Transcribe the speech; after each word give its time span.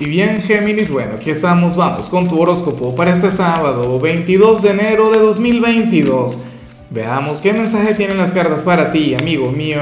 Y 0.00 0.04
bien, 0.04 0.40
Géminis, 0.42 0.92
bueno, 0.92 1.14
aquí 1.16 1.30
estamos, 1.30 1.74
vamos 1.74 2.08
con 2.08 2.28
tu 2.28 2.40
horóscopo 2.40 2.94
para 2.94 3.10
este 3.10 3.30
sábado, 3.30 3.98
22 3.98 4.62
de 4.62 4.70
enero 4.70 5.10
de 5.10 5.18
2022. 5.18 6.38
Veamos 6.90 7.40
qué 7.40 7.52
mensaje 7.52 7.94
tienen 7.94 8.16
las 8.16 8.30
cartas 8.30 8.62
para 8.62 8.92
ti, 8.92 9.16
amigo 9.18 9.50
mío. 9.50 9.80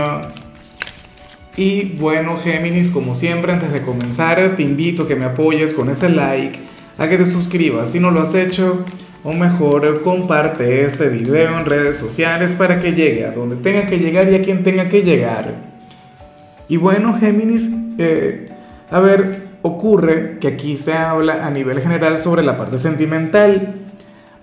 Y 1.58 1.96
bueno, 1.98 2.38
Géminis, 2.38 2.90
como 2.90 3.14
siempre, 3.14 3.52
antes 3.52 3.70
de 3.70 3.82
comenzar, 3.82 4.56
te 4.56 4.62
invito 4.62 5.02
a 5.02 5.06
que 5.06 5.16
me 5.16 5.26
apoyes 5.26 5.74
con 5.74 5.90
ese 5.90 6.08
like, 6.08 6.60
a 6.96 7.08
que 7.10 7.18
te 7.18 7.26
suscribas 7.26 7.92
si 7.92 8.00
no 8.00 8.10
lo 8.10 8.22
has 8.22 8.34
hecho, 8.34 8.86
o 9.22 9.34
mejor, 9.34 10.02
comparte 10.02 10.86
este 10.86 11.10
video 11.10 11.58
en 11.58 11.66
redes 11.66 11.98
sociales 11.98 12.54
para 12.54 12.80
que 12.80 12.92
llegue 12.92 13.26
a 13.26 13.32
donde 13.32 13.56
tenga 13.56 13.84
que 13.84 13.98
llegar 13.98 14.32
y 14.32 14.36
a 14.36 14.40
quien 14.40 14.64
tenga 14.64 14.88
que 14.88 15.02
llegar. 15.02 15.56
Y 16.70 16.78
bueno, 16.78 17.12
Géminis, 17.20 17.68
eh, 17.98 18.48
a 18.90 19.00
ver, 19.00 19.45
ocurre 19.66 20.38
que 20.40 20.48
aquí 20.48 20.76
se 20.76 20.94
habla 20.94 21.46
a 21.46 21.50
nivel 21.50 21.80
general 21.80 22.18
sobre 22.18 22.42
la 22.42 22.56
parte 22.56 22.78
sentimental. 22.78 23.74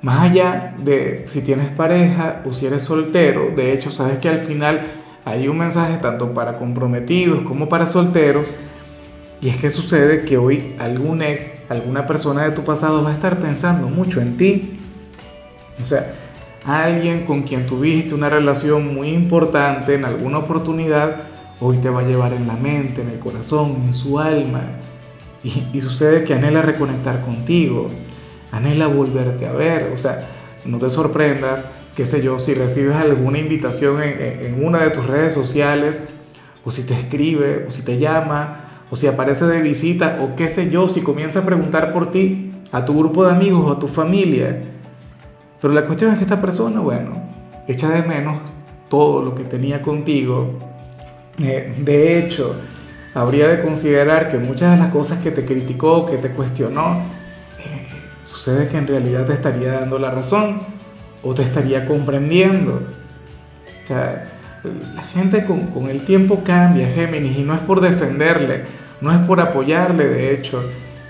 Más 0.02 0.22
allá 0.22 0.76
de 0.78 1.26
si 1.28 1.42
tienes 1.42 1.72
pareja 1.72 2.42
o 2.46 2.52
si 2.52 2.66
eres 2.66 2.84
soltero, 2.84 3.52
de 3.56 3.74
hecho 3.74 3.92
sabes 3.92 4.18
que 4.20 4.30
al 4.30 4.40
final 4.40 4.82
hay 5.26 5.48
un 5.48 5.58
mensaje 5.58 5.98
tanto 5.98 6.34
para 6.34 6.58
comprometidos 6.58 7.44
como 7.44 7.70
para 7.70 7.86
solteros. 7.86 8.54
Y 9.40 9.50
es 9.50 9.58
que 9.58 9.70
sucede 9.70 10.24
que 10.24 10.38
hoy 10.38 10.76
algún 10.80 11.22
ex, 11.22 11.54
alguna 11.70 12.06
persona 12.08 12.44
de 12.44 12.52
tu 12.52 12.64
pasado 12.64 13.04
va 13.04 13.12
a 13.12 13.14
estar 13.14 13.40
pensando 13.40 13.88
mucho 13.88 14.22
en 14.22 14.38
ti. 14.38 14.80
O 15.82 15.86
sea, 15.86 16.14
alguien 16.66 17.26
con 17.26 17.44
quien 17.44 17.66
tuviste 17.66 18.14
una 18.14 18.30
relación 18.30 18.94
muy 18.94 19.10
importante 19.10 19.96
en 19.96 20.06
alguna 20.06 20.40
oportunidad, 20.40 21.24
hoy 21.60 21.78
te 21.78 21.90
va 21.90 22.02
a 22.02 22.04
llevar 22.04 22.34
en 22.34 22.48
la 22.48 22.56
mente, 22.56 23.02
en 23.02 23.10
el 23.10 23.20
corazón, 23.20 23.84
en 23.86 23.94
su 23.94 24.20
alma 24.20 24.62
y, 25.44 25.82
sucede 25.82 26.24
que 26.24 26.34
anhela 26.34 26.62
reconectar 26.62 27.22
contigo, 27.22 27.88
anhela 28.52 28.88
volverte 28.88 29.46
a 29.46 29.52
ver. 29.52 29.92
O 29.94 29.98
sea, 29.98 30.28
no 30.66 30.78
te 30.80 30.90
sorprendas, 30.90 31.66
qué 31.96 32.06
sé 32.06 32.24
yo, 32.24 32.40
si 32.40 32.54
recibes 32.54 32.96
alguna 32.96 33.40
invitación 33.40 34.02
en, 34.02 34.64
una 34.64 34.84
de 34.84 34.92
tus 34.92 35.06
redes 35.06 35.34
sociales, 35.34 36.06
o 36.64 36.72
si 36.72 36.84
te 36.84 36.94
escribe, 36.94 37.66
o 37.68 37.72
si 37.72 37.84
te 37.84 38.00
llama, 38.00 38.86
o 38.90 38.96
si 38.96 39.08
aparece 39.08 39.46
de 39.46 39.62
visita, 39.62 40.20
o 40.22 40.36
qué 40.36 40.48
sé 40.48 40.70
yo, 40.70 40.88
si 40.88 41.02
comienza 41.02 41.40
a 41.40 41.46
preguntar 41.46 41.92
por 41.92 42.12
ti 42.12 42.52
a 42.72 42.86
tu 42.86 42.98
grupo 42.98 43.26
de 43.26 43.32
amigos 43.32 43.66
o 43.66 43.74
a 43.74 43.80
tu 43.80 43.88
familia. 43.88 44.64
Pero 45.60 45.74
la 45.74 45.86
cuestión 45.86 46.12
es 46.12 46.18
que 46.18 46.24
esta 46.24 46.42
persona, 46.42 46.80
bueno, 46.80 47.22
echa 47.68 47.90
de 47.90 48.04
menos 48.04 48.40
todo 48.90 49.22
lo 49.22 49.36
que 49.36 49.44
tenía 49.44 49.82
contigo. 49.82 50.58
Eh, 51.40 51.74
de 51.80 52.20
hecho, 52.20 52.56
habría 53.14 53.48
de 53.48 53.62
considerar 53.62 54.30
que 54.30 54.38
muchas 54.38 54.72
de 54.72 54.78
las 54.78 54.92
cosas 54.92 55.20
que 55.20 55.32
te 55.32 55.46
criticó, 55.46 56.06
que 56.06 56.18
te 56.18 56.30
cuestionó, 56.30 57.04
eh, 57.60 57.88
sucede 58.26 58.68
que 58.68 58.78
en 58.78 58.88
realidad 58.88 59.26
te 59.26 59.34
estaría 59.34 59.74
dando 59.74 60.00
la 60.00 60.12
razón 60.12 60.62
o 61.22 61.34
te 61.34 61.44
estaría 61.44 61.86
comprendiendo. 61.86 62.82
O 63.84 63.88
sea, 63.88 64.32
la 64.96 65.04
gente 65.04 65.46
con, 65.46 65.68
con 65.68 65.90
el 65.90 66.06
tiempo 66.06 66.44
cambia, 66.44 66.88
Géminis, 66.88 67.38
y 67.38 67.44
no 67.44 67.54
es 67.54 67.60
por 67.62 67.82
defenderle, 67.82 68.64
no 69.02 69.12
es 69.12 69.20
por 69.20 69.40
apoyarle, 69.40 70.06
de 70.06 70.34
hecho, 70.34 70.64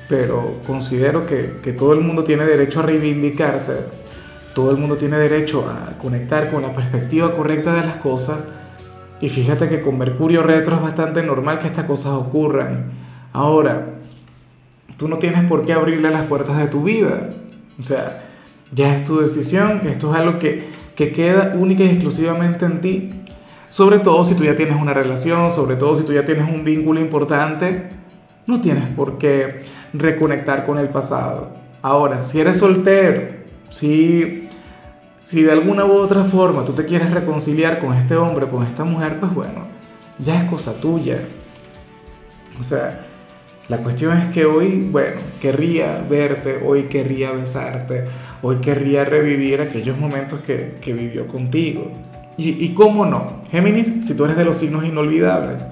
pero 0.09 0.59
considero 0.65 1.25
que, 1.25 1.59
que 1.63 1.73
todo 1.73 1.93
el 1.93 2.01
mundo 2.01 2.23
tiene 2.23 2.45
derecho 2.45 2.79
a 2.79 2.83
reivindicarse, 2.83 3.77
todo 4.53 4.71
el 4.71 4.77
mundo 4.77 4.97
tiene 4.97 5.17
derecho 5.17 5.67
a 5.69 5.97
conectar 5.97 6.51
con 6.51 6.63
la 6.63 6.73
perspectiva 6.73 7.31
correcta 7.31 7.73
de 7.73 7.85
las 7.85 7.97
cosas 7.97 8.49
y 9.23 9.29
fíjate 9.29 9.69
que 9.69 9.79
con 9.79 9.97
Mercurio 9.97 10.43
retro 10.43 10.75
es 10.75 10.81
bastante 10.81 11.23
normal 11.23 11.57
que 11.57 11.67
estas 11.67 11.85
cosas 11.85 12.11
ocurran. 12.11 12.91
Ahora, 13.31 13.93
tú 14.97 15.07
no 15.07 15.17
tienes 15.17 15.45
por 15.45 15.65
qué 15.65 15.71
abrirle 15.71 16.11
las 16.11 16.25
puertas 16.25 16.57
de 16.57 16.67
tu 16.67 16.83
vida. 16.83 17.29
O 17.79 17.83
sea, 17.83 18.25
ya 18.73 18.97
es 18.97 19.05
tu 19.05 19.21
decisión, 19.21 19.87
esto 19.87 20.11
es 20.11 20.19
algo 20.19 20.39
que, 20.39 20.67
que 20.97 21.13
queda 21.13 21.53
única 21.57 21.85
y 21.85 21.91
exclusivamente 21.91 22.65
en 22.65 22.81
ti. 22.81 23.11
Sobre 23.69 23.99
todo 23.99 24.25
si 24.25 24.35
tú 24.35 24.43
ya 24.43 24.57
tienes 24.57 24.75
una 24.75 24.93
relación, 24.93 25.49
sobre 25.51 25.77
todo 25.77 25.95
si 25.95 26.03
tú 26.03 26.11
ya 26.11 26.25
tienes 26.25 26.53
un 26.53 26.65
vínculo 26.65 26.99
importante, 26.99 27.91
no 28.45 28.59
tienes 28.59 28.89
por 28.89 29.19
qué 29.19 29.63
reconectar 29.93 30.65
con 30.65 30.79
el 30.79 30.89
pasado. 30.89 31.53
Ahora, 31.81 32.25
si 32.25 32.41
eres 32.41 32.57
soltero, 32.57 33.37
si 33.69 34.42
si 35.23 35.41
de 35.41 35.51
alguna 35.51 35.85
u 35.85 35.93
otra 35.93 36.23
forma 36.23 36.65
tú 36.65 36.73
te 36.73 36.85
quieres 36.85 37.11
reconciliar 37.11 37.79
con 37.79 37.93
este 37.95 38.15
hombre, 38.15 38.47
con 38.49 38.63
esta 38.63 38.83
mujer, 38.83 39.19
pues 39.19 39.33
bueno, 39.33 39.67
ya 40.19 40.41
es 40.41 40.49
cosa 40.49 40.79
tuya. 40.79 41.21
O 42.59 42.63
sea, 42.63 43.07
la 43.69 43.77
cuestión 43.77 44.17
es 44.17 44.27
que 44.27 44.45
hoy, 44.45 44.87
bueno, 44.91 45.21
querría 45.41 46.05
verte, 46.07 46.61
hoy 46.65 46.83
querría 46.83 47.31
besarte, 47.31 48.05
hoy 48.41 48.57
querría 48.57 49.05
revivir 49.05 49.61
aquellos 49.61 49.97
momentos 49.97 50.41
que, 50.41 50.77
que 50.81 50.93
vivió 50.93 51.25
contigo. 51.27 51.89
Y, 52.35 52.63
y 52.63 52.73
cómo 52.73 53.05
no, 53.05 53.41
Géminis, 53.49 54.05
si 54.05 54.17
tú 54.17 54.25
eres 54.25 54.35
de 54.35 54.45
los 54.45 54.57
signos 54.57 54.83
inolvidables. 54.83 55.65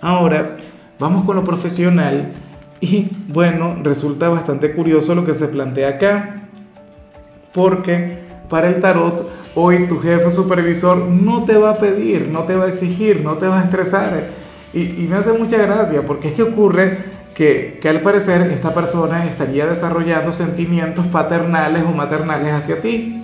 Ahora, 0.00 0.56
vamos 0.98 1.24
con 1.24 1.36
lo 1.36 1.44
profesional 1.44 2.32
y 2.80 3.08
bueno, 3.28 3.76
resulta 3.82 4.28
bastante 4.28 4.72
curioso 4.72 5.14
lo 5.14 5.24
que 5.24 5.34
se 5.34 5.48
plantea 5.48 5.88
acá, 5.88 6.48
porque 7.52 8.19
para 8.50 8.68
el 8.68 8.80
tarot, 8.80 9.30
hoy 9.54 9.86
tu 9.86 10.00
jefe 10.00 10.30
supervisor 10.30 10.98
no 10.98 11.44
te 11.44 11.56
va 11.56 11.70
a 11.70 11.78
pedir, 11.78 12.28
no 12.28 12.42
te 12.42 12.56
va 12.56 12.64
a 12.64 12.68
exigir, 12.68 13.22
no 13.22 13.34
te 13.38 13.46
va 13.46 13.60
a 13.60 13.64
estresar. 13.64 14.24
Y, 14.74 15.06
me 15.08 15.16
hace 15.16 15.32
mucha 15.32 15.56
gracia 15.56 16.02
porque 16.06 16.28
es 16.28 16.34
que 16.34 16.42
ocurre 16.42 16.98
que, 17.34 17.80
al 17.88 18.00
parecer 18.00 18.42
esta 18.50 18.74
persona 18.74 19.24
estaría 19.24 19.66
desarrollando 19.66 20.32
sentimientos 20.32 21.06
paternales 21.06 21.84
o 21.84 21.92
maternales 21.92 22.52
hacia 22.52 22.80
ti. 22.80 23.22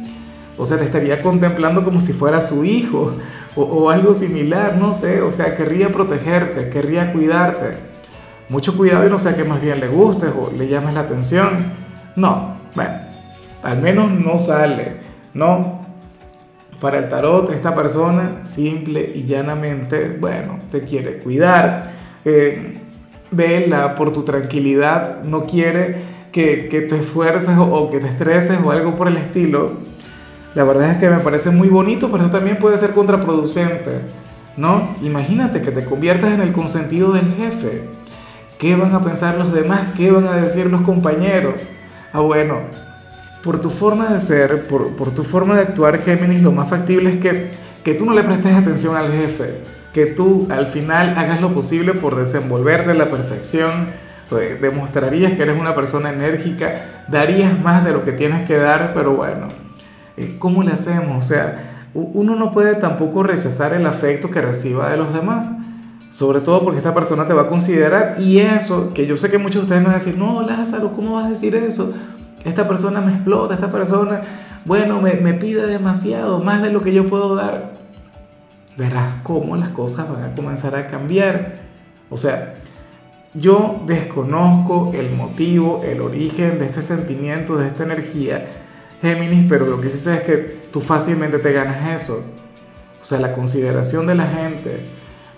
O 0.56 0.64
sea, 0.64 0.78
te 0.78 0.84
estaría 0.84 1.20
contemplando 1.20 1.84
como 1.84 2.00
si 2.00 2.12
fuera 2.12 2.41
su 2.41 2.64
hijo 2.64 3.12
o, 3.56 3.62
o 3.62 3.91
algo 3.91 4.14
similar, 4.14 4.76
no 4.78 4.94
sé. 4.94 5.22
O 5.22 5.31
sea, 5.31 5.54
querría 5.54 5.91
protegerte, 5.91 6.70
querría 6.70 7.12
cuidarte. 7.12 7.76
Mucho 8.48 8.76
cuidado 8.76 9.04
y 9.06 9.10
no 9.10 9.19
sea 9.19 9.37
que 9.37 9.44
más 9.44 9.60
bien 9.60 9.81
le 9.81 9.88
gustes 9.88 10.31
o 10.31 10.53
le 10.56 10.69
llames 10.69 10.94
la 10.94 11.00
atención. 11.00 11.72
No, 12.14 12.56
bueno, 12.75 12.94
al 13.62 13.82
menos 13.82 14.10
no 14.10 14.38
sale. 14.38 15.06
No, 15.36 15.82
para 16.80 16.98
el 16.98 17.10
tarot 17.10 17.50
esta 17.50 17.74
persona 17.74 18.41
simple 18.44 19.12
y 19.14 19.24
llanamente, 19.24 20.16
bueno, 20.19 20.60
te 20.70 20.80
quiere 20.80 21.19
cuidar, 21.19 21.91
eh, 22.24 22.78
vela 23.30 23.94
por 23.96 24.14
tu 24.14 24.22
tranquilidad, 24.22 25.22
no 25.25 25.44
quiere 25.44 26.16
que, 26.32 26.69
te 26.88 26.96
esfuerces 26.96 27.58
o, 27.58 27.64
o, 27.64 27.91
que 27.91 28.00
te 28.00 28.08
estreses 28.08 28.58
o 28.64 28.70
algo 28.70 28.96
por 28.96 29.08
el 29.08 29.19
estilo. 29.19 29.72
La 30.54 30.64
verdad 30.64 30.92
es 30.92 30.96
que 30.96 31.10
me 31.10 31.20
parece 31.20 31.50
muy 31.50 31.69
bonito, 31.69 32.10
pero 32.10 32.25
eso 32.25 32.32
también 32.32 32.56
puede 32.58 32.78
ser 32.78 32.92
contraproducente, 32.92 34.00
¿no? 34.56 34.96
Imagínate 35.02 35.60
que 35.60 35.70
te 35.70 35.84
conviertas 35.84 36.32
en 36.32 36.41
el 36.41 36.54
consentido 36.54 37.12
del 37.12 37.34
jefe. 37.34 37.82
¿Qué 38.58 38.75
van 38.75 38.94
a 38.94 39.02
pensar 39.02 39.36
los 39.36 39.52
demás? 39.52 39.88
¿Qué 39.98 40.10
van 40.10 40.26
a 40.28 40.36
decir 40.36 40.70
los 40.70 40.80
compañeros? 40.80 41.66
Ah, 42.14 42.20
bueno, 42.20 42.60
por 43.46 43.60
tu 43.60 43.70
forma 43.70 44.08
de 44.08 44.18
ser, 44.18 44.66
por, 44.66 45.14
tu 45.14 45.22
forma 45.22 45.54
de 45.54 45.62
actuar, 45.62 46.02
Géminis, 46.02 46.42
lo 46.42 46.50
más 46.50 46.68
factible 46.68 47.10
es 47.10 47.16
que, 47.18 47.50
que 47.84 47.94
tú 47.94 48.04
no 48.04 48.12
le 48.12 48.24
prestes 48.24 48.52
atención 48.52 48.96
al 48.96 49.12
jefe, 49.12 49.62
que 49.94 50.06
tú 50.06 50.48
al 50.50 50.66
final 50.66 51.16
hagas 51.16 51.40
lo 51.40 51.54
posible 51.54 51.94
por 51.94 52.16
desenvolverte 52.16 52.90
a 52.90 52.94
la 52.94 53.08
perfección, 53.08 53.86
demostrarías 54.60 55.34
que 55.34 55.42
eres 55.42 55.58
una 55.58 55.76
persona 55.76 56.10
enérgica, 56.10 57.04
darías 57.06 57.58
más 57.60 57.84
de 57.84 57.92
lo 57.92 58.02
que 58.02 58.12
tienes 58.12 58.48
que 58.48 58.56
dar, 58.56 58.92
pero 58.92 59.14
bueno, 59.14 59.46
eh, 60.16 60.34
¿cómo 60.40 60.64
le 60.64 60.72
hacemos? 60.72 61.24
O 61.24 61.26
sea, 61.26 61.90
uno 61.94 62.34
no 62.34 62.50
puede 62.50 62.74
tampoco 62.74 63.22
rechazar 63.22 63.74
el 63.74 63.86
afecto 63.86 64.28
que 64.28 64.42
reciba 64.42 64.90
de 64.90 64.96
los 64.96 65.14
demás. 65.14 65.52
Sobre 66.08 66.40
todo 66.40 66.62
porque 66.62 66.78
esta 66.78 66.94
persona 66.94 67.26
te 67.26 67.34
va 67.34 67.42
a 67.42 67.46
considerar 67.46 68.16
y 68.18 68.38
eso, 68.38 68.94
que 68.94 69.06
yo 69.06 69.16
sé 69.16 69.28
que 69.28 69.38
muchos 69.38 69.62
de 69.62 69.62
ustedes 69.62 69.80
me 69.80 69.86
van 69.86 69.96
a 69.96 69.98
decir, 69.98 70.16
no, 70.16 70.40
Lázaro, 70.40 70.92
¿cómo 70.92 71.14
vas 71.14 71.26
a 71.26 71.31
decir 71.31 71.54
eso? 71.56 71.94
Esta 72.46 72.69
persona 72.69 73.00
me 73.00 73.12
explota, 73.12 73.54
esta 73.54 73.72
persona, 73.72 74.22
bueno, 74.64 75.00
me, 75.00 75.34
pide 75.34 75.66
demasiado, 75.66 76.38
más 76.38 76.62
de 76.62 76.70
lo 76.70 76.81
que 76.81 76.94
yo 76.94 77.06
puedo 77.08 77.34
dar. 77.34 77.72
Verás 78.76 79.14
cómo 79.25 79.56
las 79.56 79.70
cosas 79.70 80.08
van 80.08 80.22
a 80.22 80.34
comenzar 80.34 80.76
a 80.76 80.87
cambiar. 80.87 81.56
O 82.08 82.16
sea, 82.16 82.54
yo 83.34 83.82
desconozco 83.87 84.93
el 84.94 85.10
motivo, 85.16 85.82
el 85.84 86.00
origen 86.00 86.60
de 86.60 86.66
este 86.66 86.82
sentimiento, 86.82 87.56
de 87.56 87.66
esta 87.66 87.82
energía, 87.82 88.46
Géminis, 89.02 89.46
pero 89.49 89.66
lo 89.66 89.81
que 89.81 89.90
sí 89.90 89.99
sé 89.99 90.14
es 90.14 90.20
que 90.20 90.69
tú 90.70 90.81
fácilmente 90.81 91.40
te 91.40 91.52
ganas 91.52 92.00
eso. 92.00 92.32
O 93.00 93.04
sea, 93.04 93.19
la 93.19 93.32
consideración 93.32 94.06
de 94.06 94.14
la 94.14 94.26
gente. 94.26 94.81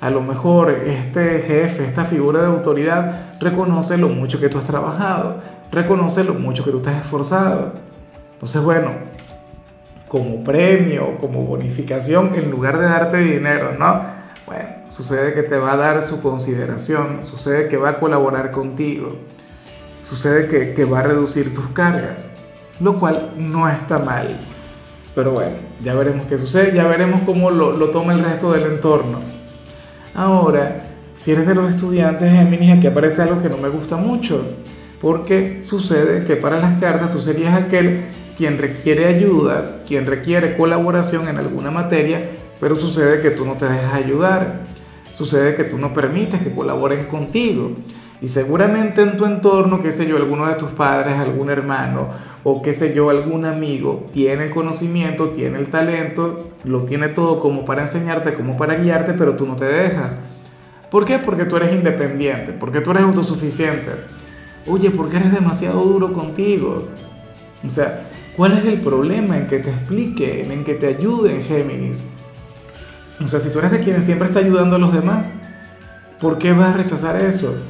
A 0.00 0.11
lo 0.11 0.20
mejor 0.20 0.70
este 0.70 1.40
jefe, 1.40 1.87
esta 1.87 2.04
figura 2.04 2.40
de 2.43 2.49
autoridad, 2.49 3.32
reconoce 3.40 3.96
lo 3.96 4.08
mucho 4.08 4.38
que 4.38 4.49
tú 4.49 4.58
has 4.58 4.64
trabajado 4.64 5.57
reconoce 5.70 6.25
lo 6.25 6.35
mucho 6.35 6.65
que 6.65 6.70
tú 6.70 6.81
te 6.81 6.91
has 6.91 7.03
esforzado. 7.03 7.73
Entonces, 8.35 8.62
bueno, 8.62 8.91
como 10.09 10.43
premio, 10.43 11.19
como 11.19 11.44
bonificación, 11.44 12.35
en 12.35 12.50
lugar 12.50 12.79
de 12.79 12.87
darte 12.87 13.19
dinero, 13.19 13.76
¿no? 13.79 14.19
Bueno, 14.47 14.69
sucede 14.88 15.35
que 15.35 15.43
te 15.43 15.59
va 15.59 15.73
a 15.73 15.76
dar 15.76 16.03
su 16.03 16.23
consideración, 16.23 17.23
sucede 17.23 17.69
que 17.69 17.76
va 17.76 17.91
a 17.91 17.97
colaborar 17.97 18.50
contigo. 18.50 19.17
sucede 20.03 20.49
que, 20.49 20.73
que 20.73 20.87
va 20.87 21.00
a 21.00 21.03
reducir 21.03 21.53
tus 21.53 21.67
cargas, 21.69 22.26
lo 22.81 22.99
cual 22.99 23.35
no 23.37 23.69
está 23.69 23.99
mal. 23.99 24.38
Pero 25.14 25.32
bueno, 25.32 25.56
ya 25.82 25.94
veremos 25.94 26.26
qué 26.26 26.38
sucede, 26.38 26.75
ya 26.75 26.87
veremos 26.87 27.21
cómo 27.26 27.50
lo, 27.50 27.73
lo 27.73 27.91
toma 27.91 28.14
el 28.14 28.25
resto 28.25 28.53
del 28.53 28.73
entorno. 28.73 29.19
Ahora, 30.14 30.85
si 31.14 31.32
eres 31.32 31.47
de 31.47 31.55
los 31.55 31.69
estudiantes 31.69 32.32
Géminis, 32.32 32.79
aquí 32.79 32.87
aparece 32.87 33.21
algo 33.21 33.43
que 33.43 33.49
no 33.49 33.59
me 33.59 33.69
gusta 33.69 33.97
mucho, 33.97 34.47
porque 35.00 35.62
sucede 35.62 36.25
que 36.25 36.37
para 36.37 36.59
las 36.59 36.81
cartas 36.81 37.12
tú 37.12 37.21
serías 37.21 37.55
aquel 37.55 38.03
quien 38.37 38.59
requiere 38.59 39.06
ayuda, 39.06 39.83
quien 39.87 40.06
requiere 40.06 40.56
colaboración 40.56 41.29
en 41.29 41.39
alguna 41.39 41.71
materia, 41.71 42.31
pero 42.61 42.75
sucede 42.75 43.21
que 43.21 43.31
tú 43.31 43.45
no 43.45 43.55
te 43.55 43.67
dejas 43.67 43.95
ayudar, 43.95 44.61
sucede 45.12 45.55
que 45.55 45.65
tú 45.65 45.79
no 45.79 45.93
permites 45.93 46.41
que 46.41 46.53
colaboren 46.53 47.05
contigo. 47.06 47.73
Y 48.21 48.29
seguramente 48.29 49.03
en 49.03 49.17
tu 49.17 49.27
entorno, 49.27 49.81
qué 49.81 49.93
sé 49.93 50.06
yo, 50.06 50.17
alguno 50.17 50.47
de 50.47 50.55
tus 50.55 50.71
padres, 50.71 51.15
algún 51.15 51.50
hermano 51.50 52.09
o 52.43 52.62
qué 52.62 52.73
sé 52.73 52.95
yo, 52.95 53.11
algún 53.11 53.45
amigo 53.45 54.06
tiene 54.12 54.45
el 54.45 54.50
conocimiento, 54.50 55.31
tiene 55.31 55.59
el 55.59 55.69
talento, 55.69 56.50
lo 56.65 56.83
tiene 56.83 57.09
todo 57.09 57.39
como 57.39 57.65
para 57.65 57.83
enseñarte, 57.83 58.35
como 58.35 58.56
para 58.56 58.75
guiarte, 58.75 59.12
pero 59.15 59.35
tú 59.35 59.47
no 59.47 59.55
te 59.55 59.67
dejas. 59.67 60.27
¿Por 60.91 61.05
qué? 61.05 61.19
Porque 61.19 61.45
tú 61.45 61.56
eres 61.56 61.73
independiente, 61.73 62.53
porque 62.53 62.81
tú 62.81 62.91
eres 62.91 63.03
autosuficiente. 63.05 63.91
Oye, 64.66 64.90
porque 64.90 65.16
eres 65.16 65.32
demasiado 65.32 65.82
duro 65.82 66.12
contigo. 66.12 66.88
O 67.64 67.69
sea, 67.69 68.08
¿Cuál 68.38 68.56
es 68.56 68.64
el 68.66 68.81
problema 68.81 69.37
en 69.37 69.49
que 69.49 69.58
te 69.58 69.70
expliquen, 69.70 70.52
en 70.52 70.62
que 70.62 70.75
te 70.75 70.87
ayuden, 70.87 71.43
Géminis? 71.43 72.05
O 73.20 73.26
sea, 73.26 73.40
si 73.40 73.52
tú 73.52 73.58
eres 73.58 73.72
de 73.72 73.81
quienes 73.81 74.05
siempre 74.05 74.28
está 74.28 74.38
ayudando 74.38 74.76
a 74.76 74.78
los 74.78 74.93
demás, 74.93 75.40
¿por 76.20 76.38
qué 76.38 76.52
vas 76.52 76.72
a 76.72 76.76
rechazar 76.76 77.20
eso? 77.20 77.60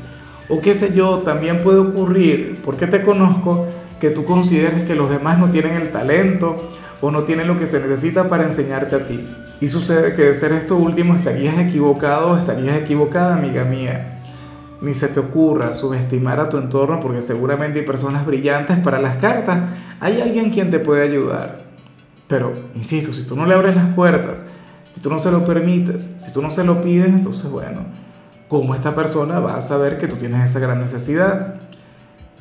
O 0.50 0.60
qué 0.60 0.74
sé 0.74 0.94
yo, 0.94 1.20
también 1.24 1.62
puede 1.62 1.78
ocurrir, 1.78 2.60
porque 2.62 2.86
te 2.86 3.00
conozco, 3.00 3.66
que 3.98 4.10
tú 4.10 4.26
consideres 4.26 4.84
que 4.84 4.94
los 4.94 5.08
demás 5.08 5.38
no 5.38 5.50
tienen 5.50 5.72
el 5.72 5.90
talento 5.90 6.70
o 7.00 7.10
no 7.10 7.24
tienen 7.24 7.48
lo 7.48 7.58
que 7.58 7.66
se 7.66 7.80
necesita 7.80 8.28
para 8.28 8.44
enseñarte 8.44 8.94
a 8.94 9.06
ti. 9.06 9.26
Y 9.62 9.68
sucede 9.68 10.14
que 10.14 10.24
de 10.24 10.34
ser 10.34 10.52
esto 10.52 10.76
último 10.76 11.14
estarías 11.14 11.58
equivocado 11.58 12.32
o 12.32 12.36
estarías 12.36 12.76
equivocada, 12.76 13.36
amiga 13.36 13.64
mía 13.64 14.17
ni 14.80 14.94
se 14.94 15.08
te 15.08 15.20
ocurra 15.20 15.74
subestimar 15.74 16.38
a 16.38 16.48
tu 16.48 16.56
entorno 16.56 17.00
porque 17.00 17.20
seguramente 17.20 17.80
hay 17.80 17.86
personas 17.86 18.24
brillantes 18.24 18.78
para 18.78 19.00
las 19.00 19.16
cartas. 19.16 19.70
Hay 20.00 20.20
alguien 20.20 20.50
quien 20.50 20.70
te 20.70 20.78
puede 20.78 21.02
ayudar. 21.02 21.64
Pero, 22.28 22.52
insisto, 22.74 23.12
si 23.12 23.26
tú 23.26 23.34
no 23.36 23.46
le 23.46 23.54
abres 23.54 23.74
las 23.74 23.94
puertas, 23.94 24.48
si 24.88 25.00
tú 25.00 25.10
no 25.10 25.18
se 25.18 25.30
lo 25.30 25.44
permites, 25.44 26.02
si 26.18 26.32
tú 26.32 26.42
no 26.42 26.50
se 26.50 26.62
lo 26.62 26.80
pides, 26.80 27.08
entonces, 27.08 27.50
bueno, 27.50 27.86
¿cómo 28.48 28.74
esta 28.74 28.94
persona 28.94 29.40
va 29.40 29.56
a 29.56 29.62
saber 29.62 29.98
que 29.98 30.08
tú 30.08 30.16
tienes 30.16 30.48
esa 30.48 30.60
gran 30.60 30.80
necesidad? 30.80 31.54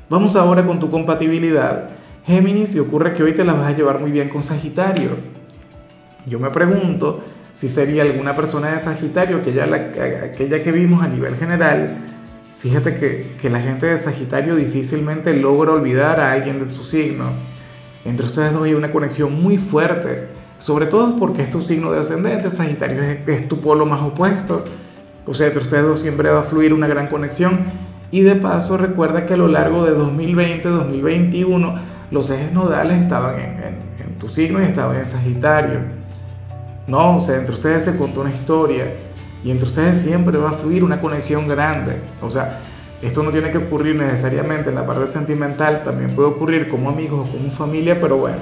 Vamos 0.10 0.36
ahora 0.36 0.66
con 0.66 0.80
tu 0.80 0.90
compatibilidad. 0.90 1.90
Géminis, 2.26 2.72
si 2.72 2.80
ocurre 2.80 3.14
que 3.14 3.24
hoy 3.24 3.34
te 3.34 3.46
la 3.46 3.54
vas 3.54 3.68
a 3.68 3.76
llevar 3.76 4.00
muy 4.00 4.12
bien 4.12 4.30
con 4.30 4.44
Sagitario. 4.44 5.12
Yo 6.26 6.40
me 6.40 6.50
pregunto 6.50 7.24
si 7.54 7.70
sería 7.70 8.04
alguna 8.04 8.36
persona 8.36 8.72
de 8.72 8.80
Sagitario, 8.80 9.38
aquella, 9.38 9.64
aquella 9.64 10.62
que 10.62 10.72
vimos 10.72 11.04
a 11.04 11.08
nivel 11.08 11.36
general, 11.38 12.17
Fíjate 12.60 12.96
que, 13.40 13.50
la 13.50 13.60
gente 13.60 13.86
de 13.86 13.98
Sagitario 14.00 14.56
difícilmente 14.56 15.36
logra 15.36 15.74
olvidar 15.74 16.20
a 16.20 16.32
alguien 16.32 16.60
de 16.60 16.66
tu 16.74 16.84
signo. 16.84 17.26
Entre 18.04 18.26
ustedes 18.26 18.52
dos 18.54 18.64
hay 18.64 18.74
una 18.74 18.92
conexión 18.92 19.42
muy 19.42 19.58
fuerte, 19.58 20.30
sobre 20.58 20.88
todo 20.88 21.18
porque 21.18 21.44
es 21.44 21.52
tu 21.52 21.62
signo 21.62 21.92
de 21.92 22.00
ascendente, 22.00 22.50
Sagitario 22.50 23.04
es, 23.04 23.48
tu 23.48 23.62
polo 23.62 23.86
más 23.86 24.02
opuesto. 24.02 24.66
O 25.28 25.36
sea, 25.36 25.48
entre 25.48 25.62
ustedes 25.62 25.84
dos 25.84 26.00
siempre 26.00 26.32
va 26.32 26.40
a 26.40 26.44
fluir 26.44 26.74
una 26.74 26.88
gran 26.88 27.08
conexión. 27.08 27.66
Y 28.10 28.22
de 28.22 28.36
paso, 28.36 28.78
recuerda 28.78 29.28
que 29.28 29.36
a 29.36 29.38
lo 29.38 29.48
largo 29.48 29.86
de 29.86 29.96
2020-2021, 29.96 31.80
los 32.10 32.30
ejes 32.32 32.54
nodales 32.54 33.02
estaban 33.02 33.40
en, 33.40 33.64
en 34.00 34.16
tu 34.18 34.30
signo 34.30 34.62
y 34.62 34.66
estaban 34.66 34.98
en 34.98 35.06
Sagitario. 35.06 35.82
No, 36.88 37.18
o 37.18 37.20
sea, 37.20 37.36
entre 37.36 37.54
ustedes 37.54 37.84
se 37.84 37.98
contó 37.98 38.22
una 38.22 38.32
historia 38.32 38.86
y 39.44 39.52
entre 39.52 39.68
ustedes 39.68 39.98
siempre 39.98 40.38
va 40.38 40.50
a 40.50 40.54
fluir 40.54 40.84
una 40.84 41.00
conexión 41.00 41.48
grande. 41.48 42.02
O 42.22 42.30
sea, 42.30 42.60
esto 43.02 43.22
no 43.22 43.32
tiene 43.32 43.52
que 43.52 43.60
ocurrir 43.60 43.96
necesariamente 43.96 44.70
en 44.70 44.76
la 44.76 44.86
parte 44.86 45.06
sentimental, 45.06 45.84
también 45.84 46.16
puede 46.16 46.30
ocurrir 46.30 46.68
como 46.68 46.90
amigos 46.90 47.28
o 47.28 47.32
como 47.32 47.52
familia, 47.52 48.00
pero 48.02 48.18
bueno, 48.18 48.42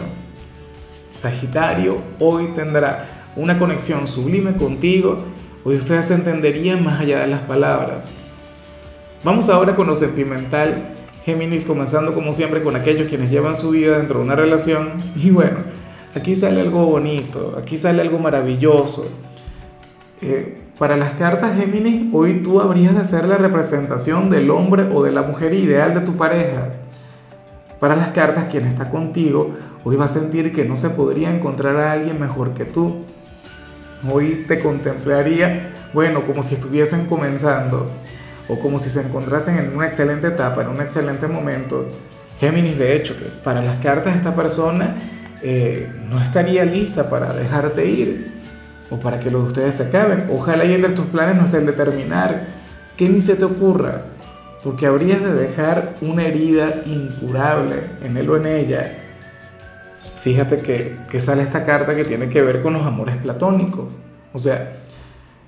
Sagitario 1.14 1.98
hoy 2.20 2.48
tendrá 2.56 3.26
una 3.36 3.60
conexión 3.60 4.08
sublime 4.08 4.56
contigo, 4.56 5.24
hoy 5.66 5.76
ustedes 5.76 6.06
se 6.06 6.14
entenderían 6.14 6.84
más 6.84 7.02
allá 7.02 7.20
de 7.20 7.28
las 7.28 7.42
palabras. 7.42 8.12
Vamos 9.24 9.50
ahora 9.50 9.76
con 9.76 9.88
lo 9.88 9.96
sentimental, 9.96 10.94
Géminis, 11.26 11.66
comenzando 11.66 12.14
como 12.14 12.32
siempre 12.32 12.62
con 12.62 12.76
aquellos 12.76 13.10
quienes 13.10 13.32
llevan 13.32 13.56
su 13.56 13.72
vida 13.72 13.98
dentro 13.98 14.20
de 14.20 14.26
una 14.26 14.36
relación. 14.36 14.94
Y 15.16 15.32
bueno, 15.32 15.58
aquí 16.14 16.36
sale 16.36 16.62
algo 16.62 16.86
bonito, 16.86 17.56
aquí 17.58 17.78
sale 17.78 18.02
algo 18.02 18.20
maravilloso. 18.20 19.06
Eh, 20.22 20.65
para 20.77 20.98
las 20.98 21.13
cartas 21.13 21.56
Géminis, 21.57 22.13
hoy 22.13 22.42
tú 22.44 22.60
habrías 22.60 22.95
de 22.95 23.06
ser 23.06 23.25
la 23.25 23.38
representación 23.38 24.30
del 24.30 24.51
hombre 24.51 24.89
o 24.94 25.04
de 25.04 25.12
la 25.12 25.22
mujer 25.22 25.54
ideal 25.54 25.94
de 25.94 26.01
tu 26.01 26.18
pareja. 26.18 26.69
Para 27.80 27.95
las 27.95 28.10
cartas, 28.10 28.45
quien 28.51 28.66
está 28.66 28.89
contigo, 28.89 29.56
hoy 29.86 29.95
va 29.95 30.06
a 30.06 30.10
sentir 30.10 30.51
que 30.51 30.66
no 30.66 30.75
se 30.75 30.89
podría 30.89 31.30
encontrar 31.30 31.77
a 31.77 31.94
alguien 31.94 32.19
mejor 32.19 32.54
que 32.54 32.66
tú. 32.66 33.06
Hoy 34.12 34.44
te 34.48 34.60
contemplaría, 34.60 35.74
bueno, 35.94 36.25
como 36.25 36.44
si 36.44 36.56
estuviesen 36.56 37.06
comenzando 37.06 37.89
o 38.50 38.60
como 38.60 38.77
si 38.77 38.89
se 38.89 39.01
encontrasen 39.01 39.57
en 39.57 39.75
una 39.75 39.86
excelente 39.86 40.27
etapa, 40.27 40.62
en 40.62 40.68
un 40.68 40.81
excelente 40.81 41.27
momento. 41.27 41.88
Géminis, 42.39 42.77
de 42.77 42.98
hecho, 42.98 43.16
para 43.45 43.62
las 43.62 43.80
cartas 43.80 44.16
esta 44.16 44.36
persona 44.36 44.95
eh, 45.42 45.89
no 46.10 46.22
estaría 46.22 46.66
lista 46.66 47.10
para 47.10 47.33
dejarte 47.33 47.86
ir 47.86 48.36
o 48.90 49.00
para 49.00 49.20
que 49.20 49.32
los 49.32 49.44
de 49.44 49.48
ustedes 49.48 49.76
se 49.76 49.84
acaben. 49.84 50.28
Ojalá 50.32 50.66
y 50.66 50.74
entre 50.74 50.94
tus 50.94 51.06
planes 51.08 51.36
no 51.36 51.46
estén 51.46 51.66
determinar 51.66 52.48
que 52.98 53.10
ni 53.10 53.22
se 53.22 53.36
te 53.36 53.46
ocurra, 53.46 54.04
porque 54.64 54.86
habrías 54.86 55.22
de 55.22 55.34
dejar 55.34 55.96
una 56.02 56.24
herida 56.24 56.82
incurable 56.86 57.76
en 58.04 58.18
él 58.18 58.30
o 58.30 58.38
en 58.38 58.46
ella. 58.46 59.00
Fíjate 60.22 60.60
que, 60.60 60.96
que 61.10 61.20
sale 61.20 61.44
esta 61.44 61.66
carta 61.66 61.96
que 61.96 62.04
tiene 62.04 62.30
que 62.30 62.42
ver 62.42 62.62
con 62.62 62.74
los 62.74 62.86
amores 62.86 63.18
platónicos. 63.18 64.00
O 64.34 64.40
sea, 64.40 64.78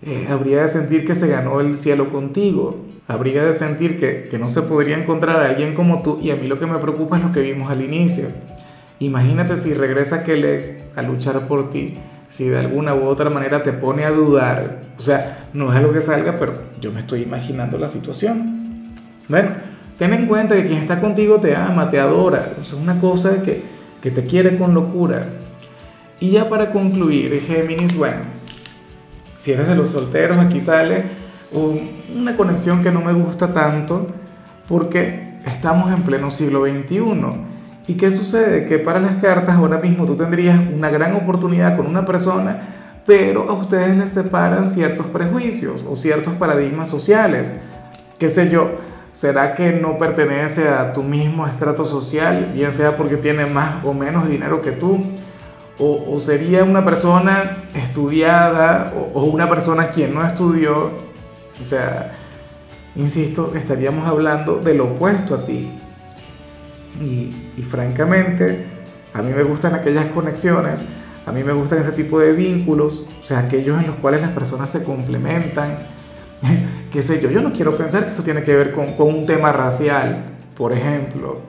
eh, 0.04 0.28
habría 0.30 0.62
de 0.62 0.68
sentir 0.68 1.06
que 1.06 1.16
se 1.16 1.28
ganó 1.28 1.60
el 1.62 1.78
cielo 1.78 2.10
contigo. 2.10 2.86
Habría 3.07 3.44
de 3.44 3.54
sentir 3.54 4.00
que, 4.00 4.28
que 4.30 4.38
no 4.38 4.50
se 4.50 4.62
podría 4.62 4.98
encontrar 4.98 5.39
a 5.39 5.45
alguien 5.45 5.74
como 5.74 6.04
tú. 6.04 6.19
Y 6.22 6.30
a 6.30 6.36
mí 6.36 6.48
lo 6.48 6.60
que 6.60 6.68
me 6.68 6.78
preocupa 6.78 7.18
es 7.18 7.24
lo 7.24 7.31
que 7.31 7.41
vimos 7.41 7.72
al 7.72 7.82
inicio. 7.82 8.27
Imagínate 9.00 9.56
si 9.58 9.74
regresa 9.74 10.17
aquel 10.17 10.46
ex 10.46 10.84
a 10.96 11.01
luchar 11.01 11.48
por 11.48 11.70
ti 11.70 11.98
si 12.29 12.48
de 12.48 12.57
alguna 12.57 12.93
u 12.96 13.05
otra 13.05 13.29
manera 13.29 13.63
te 13.63 13.74
pone 13.74 14.05
a 14.05 14.12
dudar, 14.12 14.81
o 14.98 15.01
sea, 15.01 15.48
no 15.53 15.72
es 15.72 15.77
algo 15.77 15.93
que 15.93 16.01
salga, 16.01 16.38
pero 16.39 16.62
yo 16.81 16.91
me 16.91 17.00
estoy 17.00 17.22
imaginando 17.22 17.77
la 17.77 17.88
situación. 17.88 18.93
Bueno, 19.27 19.51
ten 19.98 20.13
en 20.13 20.27
cuenta 20.27 20.55
que 20.55 20.65
quien 20.65 20.79
está 20.79 21.00
contigo 21.00 21.39
te 21.39 21.55
ama, 21.55 21.89
te 21.89 22.00
adora, 22.00 22.53
es 22.62 22.74
una 22.74 23.00
cosa 23.00 23.41
que, 23.41 23.63
que 24.01 24.12
te 24.12 24.25
quiere 24.25 24.57
con 24.57 24.74
locura. 24.74 25.27
Y 26.19 26.31
ya 26.31 26.50
para 26.50 26.72
concluir, 26.72 27.41
Géminis, 27.41 27.98
bueno, 27.98 28.22
si 29.38 29.51
eres 29.51 29.67
de 29.67 29.75
los 29.75 29.89
solteros, 29.89 30.38
aquí 30.38 30.60
sale 30.60 31.27
una 32.15 32.36
conexión 32.36 32.84
que 32.84 32.91
no 32.91 33.01
me 33.01 33.13
gusta 33.13 33.53
tanto 33.53 34.07
porque 34.67 35.39
estamos 35.46 35.96
en 35.96 36.03
pleno 36.03 36.29
siglo 36.29 36.65
XXI 36.65 37.00
¿Y 37.88 37.96
qué 37.96 38.12
sucede? 38.12 38.65
Que 38.65 38.79
para 38.79 39.00
las 39.00 39.15
cartas 39.15 39.56
ahora 39.56 39.77
mismo 39.77 40.06
tú 40.06 40.17
tendrías 40.17 40.60
una 40.60 40.89
gran 40.89 41.15
oportunidad 41.15 41.77
con 41.77 41.88
una 41.88 42.06
persona, 42.06 42.60
pero 43.06 43.50
a 43.50 43.53
ustedes 43.53 43.96
les 43.96 44.12
separan 44.12 44.67
ciertos 44.67 45.06
prejuicios 45.06 45.86
o 45.89 45.96
ciertos 45.96 46.34
paradigmas 46.34 46.89
sociales. 46.89 47.53
¿Qué 48.20 48.27
sé 48.27 48.50
yo? 48.50 48.72
¿Será 49.13 49.56
que 49.56 49.72
no 49.72 49.98
pertenece 49.98 50.67
a 50.67 50.91
tu 50.91 51.01
mismo 51.01 51.48
estrato 51.48 51.86
social, 51.86 52.51
bien 52.53 52.74
sea 52.74 52.98
porque 52.98 53.15
tiene 53.15 53.46
más 53.46 53.86
o 53.86 53.94
menos 53.94 54.27
dinero 54.27 54.62
que 54.62 54.74
tú? 54.74 55.01
¿O, 55.79 56.20
sería 56.20 56.63
una 56.63 56.84
persona 56.84 57.63
estudiada 57.74 58.94
o, 58.98 59.20
o 59.20 59.24
una 59.25 59.48
persona 59.48 59.89
quien 59.91 60.13
no 60.13 60.25
estudió? 60.25 60.91
O 61.63 61.67
sea, 61.67 62.12
insisto, 62.96 63.53
estaríamos 63.56 64.08
hablando 64.08 64.58
del 64.58 64.82
opuesto 64.82 65.36
a 65.36 65.46
ti. 65.46 65.72
Y, 67.01 67.62
francamente, 67.62 68.66
a 69.13 69.22
mí 69.22 69.32
me 69.32 69.44
gustan 69.44 69.75
aquellas 69.75 70.08
conexiones, 70.08 70.84
a 71.25 71.32
mí 71.32 71.44
me 71.44 71.54
gustan 71.54 71.80
ese 71.80 71.92
tipo 71.92 72.20
de 72.20 72.32
vínculos, 72.32 73.06
o 73.22 73.24
sea, 73.24 73.39
aquellos 73.39 73.80
en 73.80 73.88
los 73.88 73.98
cuales 73.98 74.22
las 74.22 74.32
personas 74.32 74.70
se 74.70 74.84
complementan. 74.84 75.77
qué 76.92 77.01
sé 77.01 77.22
yo, 77.22 77.30
yo 77.30 77.42
no 77.42 77.51
quiero 77.51 77.75
pensar 77.75 78.04
que 78.04 78.10
esto 78.12 78.24
tiene 78.24 78.44
que 78.44 78.56
ver 78.56 78.74
con, 78.74 78.94
un 78.98 79.25
tema 79.25 79.51
racial, 79.51 80.24
por 80.56 80.74
ejemplo. 80.74 81.42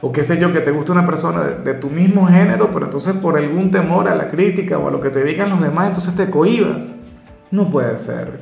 O 0.00 0.12
qué 0.12 0.22
sé 0.22 0.38
yo, 0.38 0.52
que 0.52 0.60
te 0.60 0.70
gusta 0.70 0.92
una 0.92 1.04
persona 1.04 1.42
de, 1.42 1.72
de, 1.72 1.74
tu 1.74 1.90
mismo 1.90 2.26
género, 2.26 2.70
pero 2.70 2.84
entonces 2.86 3.14
por 3.14 3.36
algún 3.36 3.70
temor 3.70 4.08
a 4.08 4.14
la 4.14 4.28
crítica 4.28 4.78
o 4.78 4.88
a 4.88 4.90
lo 4.90 5.00
que 5.00 5.10
te 5.10 5.24
digan 5.24 5.50
los 5.50 5.60
demás, 5.60 5.88
entonces 5.88 6.14
te 6.14 6.30
cohibas. 6.30 7.00
No 7.50 7.70
puede 7.70 7.98
ser. 7.98 8.40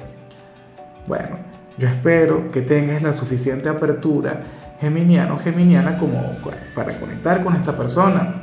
Bueno, 1.06 1.38
yo 1.78 1.88
espero 1.88 2.50
que 2.50 2.60
tengas 2.60 3.02
la 3.02 3.12
suficiente 3.12 3.68
apertura 3.68 4.42
geminiano, 4.80 5.38
geminiana, 5.38 5.98
como 5.98 6.32
para 6.74 6.98
conectar 6.98 7.42
con 7.42 7.56
esta 7.56 7.76
persona. 7.76 8.42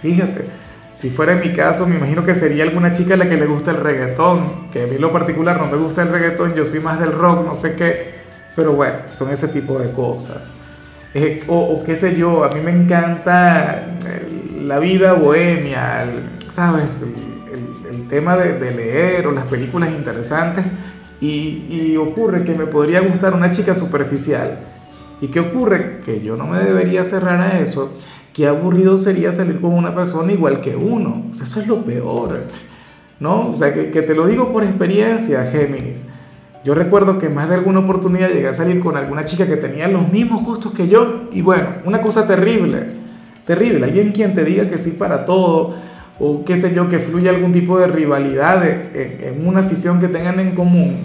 Fíjate, 0.00 0.46
si 0.94 1.10
fuera 1.10 1.32
en 1.32 1.40
mi 1.40 1.52
caso, 1.54 1.86
me 1.86 1.96
imagino 1.96 2.24
que 2.24 2.34
sería 2.34 2.64
alguna 2.64 2.92
chica 2.92 3.14
a 3.14 3.16
la 3.16 3.28
que 3.28 3.36
le 3.36 3.46
gusta 3.46 3.70
el 3.70 3.78
reggaetón, 3.78 4.70
que 4.72 4.84
a 4.84 4.86
mí 4.86 4.98
lo 4.98 5.12
particular 5.12 5.58
no 5.58 5.66
me 5.66 5.76
gusta 5.76 6.02
el 6.02 6.10
reggaetón, 6.10 6.54
yo 6.54 6.64
soy 6.64 6.80
más 6.80 7.00
del 7.00 7.12
rock, 7.12 7.44
no 7.44 7.54
sé 7.54 7.74
qué, 7.74 8.20
pero 8.54 8.72
bueno, 8.74 8.96
son 9.08 9.30
ese 9.30 9.48
tipo 9.48 9.78
de 9.78 9.92
cosas. 9.92 10.50
Eh, 11.14 11.42
o, 11.48 11.82
qué 11.84 11.96
sé 11.96 12.16
yo, 12.16 12.44
a 12.44 12.50
mí 12.50 12.60
me 12.60 12.70
encanta 12.70 13.86
la 14.60 14.78
vida 14.78 15.14
bohemia, 15.14 16.04
¿sabes? 16.48 16.84
El, 17.02 18.08
tema 18.08 18.36
de, 18.36 18.72
leer 18.72 19.28
o 19.28 19.30
las 19.30 19.44
películas 19.44 19.90
interesantes 19.90 20.64
y 21.20 21.96
ocurre 21.96 22.42
que 22.42 22.54
me 22.54 22.66
podría 22.66 23.00
gustar 23.02 23.34
una 23.34 23.50
chica 23.50 23.72
superficial. 23.72 24.58
¿Y 25.20 25.28
qué 25.28 25.40
ocurre? 25.40 26.00
Que 26.04 26.20
yo 26.22 26.36
no 26.36 26.46
me 26.46 26.58
debería 26.60 27.04
cerrar 27.04 27.40
a 27.40 27.60
eso. 27.60 27.96
Qué 28.32 28.46
aburrido 28.46 28.96
sería 28.96 29.32
salir 29.32 29.60
con 29.60 29.72
una 29.72 29.94
persona 29.94 30.32
igual 30.32 30.60
que 30.60 30.76
uno. 30.76 31.26
O 31.30 31.34
sea, 31.34 31.46
eso 31.46 31.60
es 31.60 31.66
lo 31.66 31.84
peor. 31.84 32.38
¿No? 33.18 33.50
O 33.50 33.56
sea, 33.56 33.74
que, 33.74 33.90
que 33.90 34.02
te 34.02 34.14
lo 34.14 34.26
digo 34.26 34.52
por 34.52 34.64
experiencia, 34.64 35.44
Géminis. 35.50 36.08
Yo 36.62 36.74
recuerdo 36.74 37.18
que 37.18 37.30
más 37.30 37.48
de 37.48 37.54
alguna 37.54 37.80
oportunidad 37.80 38.28
llegué 38.28 38.48
a 38.48 38.52
salir 38.52 38.80
con 38.80 38.96
alguna 38.96 39.24
chica 39.24 39.46
que 39.46 39.56
tenía 39.56 39.88
los 39.88 40.10
mismos 40.12 40.44
gustos 40.44 40.72
que 40.72 40.88
yo 40.88 41.28
y 41.32 41.40
bueno, 41.40 41.68
una 41.86 42.02
cosa 42.02 42.26
terrible, 42.26 42.84
terrible, 43.46 43.86
alguien 43.86 44.12
quien 44.12 44.34
te 44.34 44.44
diga 44.44 44.68
que 44.68 44.76
sí 44.76 44.90
para 44.92 45.24
todo 45.24 45.74
o 46.18 46.44
qué 46.44 46.58
sé 46.58 46.74
yo, 46.74 46.90
que 46.90 46.98
fluya 46.98 47.30
algún 47.30 47.52
tipo 47.52 47.78
de 47.78 47.86
rivalidad 47.86 48.62
en, 48.62 49.46
una 49.46 49.60
afición 49.60 50.00
que 50.00 50.08
tengan 50.08 50.38
en 50.38 50.54
común, 50.54 50.98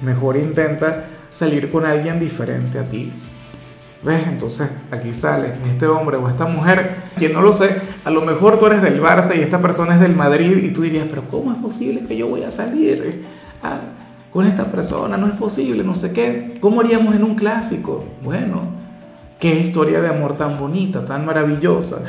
mejor 0.00 0.36
intenta 0.36 1.06
salir 1.36 1.70
con 1.70 1.84
alguien 1.84 2.18
diferente 2.18 2.78
a 2.78 2.88
ti. 2.88 3.12
¿Ves? 4.02 4.26
Entonces 4.26 4.70
aquí 4.90 5.12
sale 5.12 5.52
este 5.68 5.86
hombre 5.86 6.16
o 6.16 6.28
esta 6.28 6.46
mujer, 6.46 6.96
quien 7.16 7.32
no 7.32 7.42
lo 7.42 7.52
sé, 7.52 7.76
a 8.04 8.10
lo 8.10 8.22
mejor 8.22 8.58
tú 8.58 8.66
eres 8.66 8.80
del 8.80 9.02
Barça 9.02 9.36
y 9.36 9.40
esta 9.40 9.60
persona 9.60 9.94
es 9.94 10.00
del 10.00 10.14
Madrid 10.14 10.56
y 10.62 10.70
tú 10.70 10.82
dirías, 10.82 11.06
pero 11.08 11.28
¿cómo 11.28 11.52
es 11.52 11.58
posible 11.58 12.04
que 12.06 12.16
yo 12.16 12.28
voy 12.28 12.42
a 12.42 12.50
salir? 12.50 13.24
Ah, 13.62 13.80
con 14.32 14.46
esta 14.46 14.70
persona, 14.70 15.16
no 15.16 15.26
es 15.26 15.34
posible, 15.34 15.82
no 15.82 15.94
sé 15.94 16.12
qué. 16.12 16.56
¿Cómo 16.60 16.80
haríamos 16.80 17.14
en 17.14 17.24
un 17.24 17.34
clásico? 17.34 18.04
Bueno, 18.22 18.62
qué 19.38 19.60
historia 19.60 20.00
de 20.00 20.08
amor 20.08 20.38
tan 20.38 20.58
bonita, 20.58 21.04
tan 21.04 21.26
maravillosa. 21.26 22.04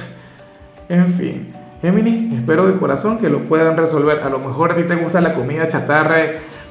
En 0.88 1.05
fin, 1.07 1.53
Géminis, 1.81 2.34
espero 2.34 2.67
de 2.67 2.79
corazón 2.79 3.17
que 3.17 3.29
lo 3.29 3.43
puedan 3.43 3.75
resolver. 3.75 4.22
A 4.22 4.29
lo 4.29 4.39
mejor 4.39 4.72
a 4.72 4.75
ti 4.75 4.84
te 4.84 4.96
gusta 4.96 5.19
la 5.19 5.34
comida 5.34 5.67
chatarra 5.67 6.17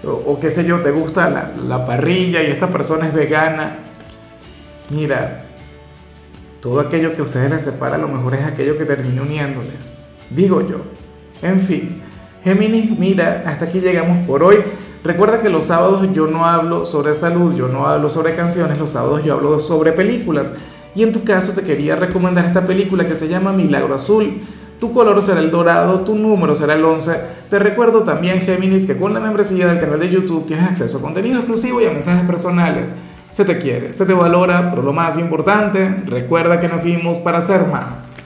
o, 0.04 0.38
qué 0.38 0.50
sé 0.50 0.64
yo, 0.64 0.80
te 0.80 0.90
gusta 0.90 1.30
la, 1.30 1.52
la 1.56 1.84
parrilla 1.84 2.42
y 2.42 2.46
esta 2.46 2.68
persona 2.68 3.06
es 3.08 3.14
vegana. 3.14 3.78
Mira, 4.90 5.46
todo 6.60 6.80
aquello 6.80 7.12
que 7.12 7.20
a 7.20 7.24
ustedes 7.24 7.50
les 7.50 7.62
separa 7.62 7.96
a 7.96 7.98
lo 7.98 8.08
mejor 8.08 8.34
es 8.34 8.44
aquello 8.44 8.78
que 8.78 8.84
termina 8.84 9.22
uniéndoles. 9.22 9.94
Digo 10.30 10.60
yo. 10.66 10.82
En 11.42 11.60
fin, 11.60 12.02
Géminis, 12.44 12.96
mira, 12.98 13.42
hasta 13.46 13.64
aquí 13.66 13.80
llegamos 13.80 14.26
por 14.26 14.42
hoy. 14.42 14.56
Recuerda 15.02 15.40
que 15.40 15.48
los 15.48 15.66
sábados 15.66 16.06
yo 16.12 16.26
no 16.26 16.46
hablo 16.46 16.84
sobre 16.84 17.14
salud, 17.14 17.54
yo 17.54 17.68
no 17.68 17.86
hablo 17.86 18.10
sobre 18.10 18.34
canciones, 18.34 18.78
los 18.78 18.90
sábados 18.90 19.24
yo 19.24 19.34
hablo 19.34 19.60
sobre 19.60 19.92
películas. 19.92 20.54
Y 20.94 21.02
en 21.02 21.12
tu 21.12 21.24
caso 21.24 21.52
te 21.52 21.62
quería 21.62 21.94
recomendar 21.94 22.44
esta 22.44 22.64
película 22.64 23.06
que 23.06 23.14
se 23.14 23.28
llama 23.28 23.52
Milagro 23.52 23.94
Azul. 23.94 24.40
Tu 24.78 24.92
color 24.92 25.22
será 25.22 25.40
el 25.40 25.50
dorado, 25.50 26.00
tu 26.00 26.14
número 26.14 26.54
será 26.54 26.74
el 26.74 26.84
11. 26.84 27.12
Te 27.48 27.58
recuerdo 27.58 28.02
también, 28.02 28.40
Géminis, 28.40 28.84
que 28.86 28.98
con 28.98 29.14
la 29.14 29.20
membresía 29.20 29.66
del 29.66 29.80
canal 29.80 29.98
de 29.98 30.10
YouTube 30.10 30.44
tienes 30.46 30.68
acceso 30.68 30.98
a 30.98 31.00
contenido 31.00 31.38
exclusivo 31.38 31.80
y 31.80 31.86
a 31.86 31.90
mensajes 31.90 32.26
personales. 32.26 32.94
Se 33.30 33.44
te 33.44 33.58
quiere, 33.58 33.94
se 33.94 34.04
te 34.04 34.12
valora, 34.12 34.70
pero 34.70 34.82
lo 34.82 34.92
más 34.92 35.16
importante, 35.16 36.02
recuerda 36.04 36.60
que 36.60 36.68
nacimos 36.68 37.18
para 37.18 37.40
ser 37.40 37.66
más. 37.66 38.12